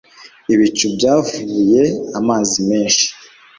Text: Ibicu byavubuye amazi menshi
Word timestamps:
Ibicu 0.53 0.85
byavubuye 0.95 1.83
amazi 2.19 2.57
menshi 2.69 3.07